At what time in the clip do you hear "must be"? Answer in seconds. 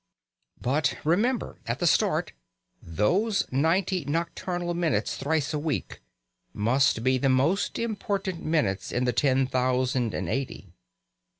6.55-7.19